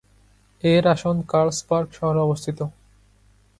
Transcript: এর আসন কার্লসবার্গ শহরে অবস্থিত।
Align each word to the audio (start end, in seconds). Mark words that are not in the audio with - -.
এর 0.63 0.83
আসন 0.87 1.15
কার্লসবার্গ 1.31 1.87
শহরে 1.97 2.19
অবস্থিত। 2.19 2.59